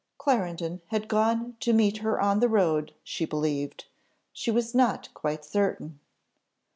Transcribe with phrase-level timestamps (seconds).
[0.17, 3.85] Clarendon had gone to meet her on the road, she believed
[4.33, 5.99] she was not quite certain."